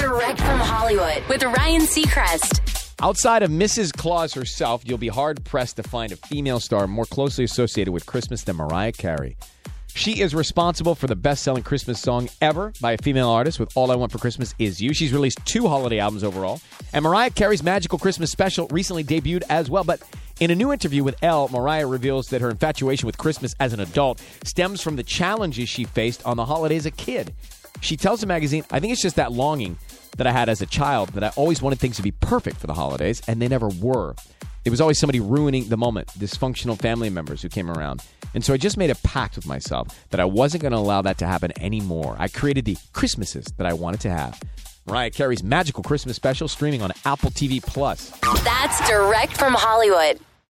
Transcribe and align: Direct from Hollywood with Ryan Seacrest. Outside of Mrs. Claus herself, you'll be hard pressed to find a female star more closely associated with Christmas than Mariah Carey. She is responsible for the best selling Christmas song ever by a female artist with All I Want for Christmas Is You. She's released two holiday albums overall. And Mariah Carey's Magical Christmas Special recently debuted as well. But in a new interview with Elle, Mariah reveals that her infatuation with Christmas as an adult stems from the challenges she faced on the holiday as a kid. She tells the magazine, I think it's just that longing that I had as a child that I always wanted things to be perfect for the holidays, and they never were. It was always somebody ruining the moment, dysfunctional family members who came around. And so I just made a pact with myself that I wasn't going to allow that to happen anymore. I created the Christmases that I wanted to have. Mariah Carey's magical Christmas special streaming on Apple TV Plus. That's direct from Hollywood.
Direct 0.00 0.38
from 0.38 0.58
Hollywood 0.58 1.22
with 1.28 1.42
Ryan 1.42 1.82
Seacrest. 1.82 2.94
Outside 3.02 3.42
of 3.42 3.50
Mrs. 3.50 3.94
Claus 3.94 4.32
herself, 4.32 4.82
you'll 4.86 4.96
be 4.96 5.08
hard 5.08 5.44
pressed 5.44 5.76
to 5.76 5.82
find 5.82 6.10
a 6.10 6.16
female 6.16 6.58
star 6.58 6.86
more 6.86 7.04
closely 7.04 7.44
associated 7.44 7.92
with 7.92 8.06
Christmas 8.06 8.44
than 8.44 8.56
Mariah 8.56 8.92
Carey. 8.92 9.36
She 9.94 10.22
is 10.22 10.34
responsible 10.34 10.94
for 10.94 11.06
the 11.06 11.16
best 11.16 11.42
selling 11.42 11.62
Christmas 11.62 12.00
song 12.00 12.30
ever 12.40 12.72
by 12.80 12.92
a 12.92 12.96
female 12.96 13.28
artist 13.28 13.60
with 13.60 13.76
All 13.76 13.90
I 13.90 13.94
Want 13.94 14.10
for 14.10 14.16
Christmas 14.16 14.54
Is 14.58 14.80
You. 14.80 14.94
She's 14.94 15.12
released 15.12 15.44
two 15.44 15.68
holiday 15.68 15.98
albums 15.98 16.24
overall. 16.24 16.62
And 16.94 17.02
Mariah 17.02 17.28
Carey's 17.28 17.62
Magical 17.62 17.98
Christmas 17.98 18.30
Special 18.30 18.68
recently 18.68 19.04
debuted 19.04 19.42
as 19.50 19.68
well. 19.68 19.84
But 19.84 20.00
in 20.38 20.50
a 20.50 20.54
new 20.54 20.72
interview 20.72 21.04
with 21.04 21.22
Elle, 21.22 21.48
Mariah 21.48 21.86
reveals 21.86 22.28
that 22.28 22.40
her 22.40 22.48
infatuation 22.48 23.06
with 23.06 23.18
Christmas 23.18 23.54
as 23.60 23.74
an 23.74 23.80
adult 23.80 24.22
stems 24.44 24.80
from 24.80 24.96
the 24.96 25.02
challenges 25.02 25.68
she 25.68 25.84
faced 25.84 26.24
on 26.24 26.38
the 26.38 26.46
holiday 26.46 26.76
as 26.76 26.86
a 26.86 26.90
kid. 26.90 27.34
She 27.82 27.96
tells 27.96 28.20
the 28.20 28.26
magazine, 28.26 28.64
I 28.70 28.80
think 28.80 28.92
it's 28.92 29.02
just 29.02 29.16
that 29.16 29.32
longing 29.32 29.76
that 30.20 30.26
I 30.26 30.32
had 30.32 30.50
as 30.50 30.60
a 30.60 30.66
child 30.66 31.08
that 31.14 31.24
I 31.24 31.28
always 31.34 31.62
wanted 31.62 31.78
things 31.78 31.96
to 31.96 32.02
be 32.02 32.10
perfect 32.10 32.58
for 32.58 32.66
the 32.66 32.74
holidays, 32.74 33.22
and 33.26 33.40
they 33.40 33.48
never 33.48 33.68
were. 33.80 34.14
It 34.66 34.70
was 34.70 34.78
always 34.78 34.98
somebody 34.98 35.18
ruining 35.18 35.70
the 35.70 35.78
moment, 35.78 36.08
dysfunctional 36.08 36.78
family 36.78 37.08
members 37.08 37.40
who 37.40 37.48
came 37.48 37.70
around. 37.70 38.02
And 38.34 38.44
so 38.44 38.52
I 38.52 38.58
just 38.58 38.76
made 38.76 38.90
a 38.90 38.96
pact 38.96 39.36
with 39.36 39.46
myself 39.46 39.88
that 40.10 40.20
I 40.20 40.26
wasn't 40.26 40.60
going 40.60 40.72
to 40.72 40.78
allow 40.78 41.00
that 41.00 41.16
to 41.18 41.26
happen 41.26 41.58
anymore. 41.58 42.16
I 42.18 42.28
created 42.28 42.66
the 42.66 42.76
Christmases 42.92 43.46
that 43.56 43.66
I 43.66 43.72
wanted 43.72 44.00
to 44.00 44.10
have. 44.10 44.38
Mariah 44.86 45.08
Carey's 45.08 45.42
magical 45.42 45.82
Christmas 45.82 46.16
special 46.16 46.48
streaming 46.48 46.82
on 46.82 46.92
Apple 47.06 47.30
TV 47.30 47.62
Plus. 47.62 48.10
That's 48.44 48.86
direct 48.86 49.38
from 49.38 49.54
Hollywood. 49.54 50.20